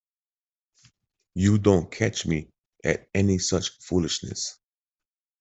[1.35, 2.49] You don't catch me
[2.83, 4.57] at any such foolishness.